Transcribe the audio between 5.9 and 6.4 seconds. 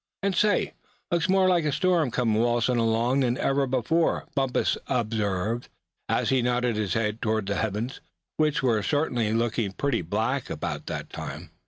as